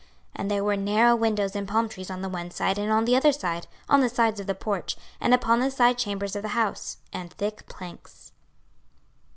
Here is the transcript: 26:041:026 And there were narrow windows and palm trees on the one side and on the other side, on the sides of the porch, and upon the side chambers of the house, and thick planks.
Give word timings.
26:041:026 0.31 0.31
And 0.37 0.49
there 0.51 0.63
were 0.63 0.75
narrow 0.77 1.15
windows 1.15 1.55
and 1.55 1.67
palm 1.67 1.87
trees 1.87 2.09
on 2.09 2.23
the 2.23 2.29
one 2.29 2.49
side 2.49 2.79
and 2.79 2.91
on 2.91 3.05
the 3.05 3.15
other 3.15 3.31
side, 3.31 3.67
on 3.87 4.01
the 4.01 4.09
sides 4.09 4.39
of 4.39 4.47
the 4.47 4.55
porch, 4.55 4.97
and 5.19 5.31
upon 5.31 5.59
the 5.59 5.69
side 5.69 5.99
chambers 5.99 6.35
of 6.35 6.41
the 6.41 6.49
house, 6.57 6.97
and 7.13 7.31
thick 7.33 7.67
planks. 7.67 8.31